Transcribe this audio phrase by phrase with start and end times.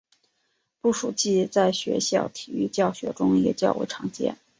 [0.81, 4.35] 步数计在学校体育教学中也较为常见。